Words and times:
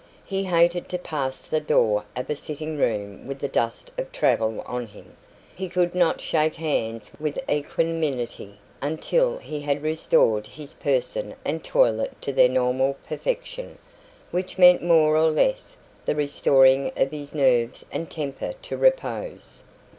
He 0.25 0.45
hated 0.45 0.89
to 0.89 0.97
pass 0.97 1.43
the 1.43 1.59
door 1.59 2.05
of 2.15 2.27
a 2.27 2.35
sitting 2.35 2.75
room 2.75 3.27
with 3.27 3.37
the 3.37 3.47
dust 3.47 3.91
of 3.99 4.11
travel 4.11 4.61
on 4.65 4.87
him; 4.87 5.13
he 5.55 5.69
could 5.69 5.93
not 5.93 6.19
shake 6.19 6.55
hands 6.55 7.11
with 7.19 7.37
equanimity 7.47 8.57
until 8.81 9.37
he 9.37 9.61
had 9.61 9.83
restored 9.83 10.47
his 10.47 10.73
person 10.73 11.35
and 11.45 11.63
toilet 11.63 12.19
to 12.23 12.33
their 12.33 12.49
normal 12.49 12.95
perfection, 13.07 13.77
which 14.31 14.57
meant 14.57 14.81
more 14.81 15.15
or 15.15 15.29
less 15.29 15.77
the 16.07 16.15
restoring 16.15 16.91
of 16.97 17.11
his 17.11 17.35
nerves 17.35 17.85
and 17.91 18.09
temper 18.09 18.53
to 18.63 18.75
repose. 18.77 19.63